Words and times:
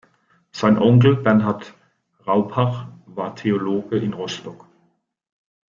Sein 0.51 0.79
Onkel 0.79 1.15
Bernhard 1.17 1.75
Raupach 2.25 2.87
war 3.05 3.35
Theologe 3.35 3.97
in 3.99 4.13
Rostock. 4.13 4.65